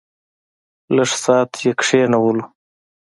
لږ 0.95 1.11
ساعت 1.23 1.51
یې 1.63 1.71
کېنولو. 1.81 2.43